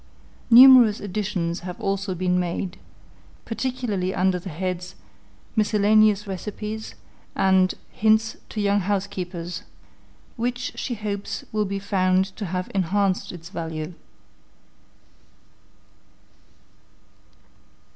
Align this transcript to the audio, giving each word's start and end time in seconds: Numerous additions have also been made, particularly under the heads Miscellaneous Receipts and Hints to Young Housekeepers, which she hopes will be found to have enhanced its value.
Numerous 0.49 0.99
additions 0.99 1.59
have 1.59 1.79
also 1.79 2.15
been 2.15 2.39
made, 2.39 2.79
particularly 3.45 4.15
under 4.15 4.39
the 4.39 4.49
heads 4.49 4.95
Miscellaneous 5.55 6.25
Receipts 6.25 6.95
and 7.35 7.75
Hints 7.91 8.35
to 8.49 8.59
Young 8.59 8.79
Housekeepers, 8.79 9.61
which 10.37 10.71
she 10.73 10.95
hopes 10.95 11.45
will 11.51 11.65
be 11.65 11.77
found 11.77 12.25
to 12.37 12.47
have 12.47 12.71
enhanced 12.73 13.31
its 13.31 13.49
value. 13.49 13.93